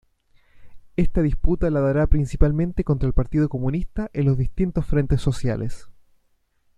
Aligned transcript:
Esta 0.95 1.21
disputa 1.21 1.69
la 1.69 1.79
dará 1.79 2.07
principalmente 2.07 2.83
contra 2.83 3.05
el 3.05 3.13
Partido 3.13 3.49
Comunista 3.49 4.09
en 4.13 4.25
los 4.25 4.35
distintos 4.35 4.83
frentes 4.87 5.21
sociales. 5.21 5.89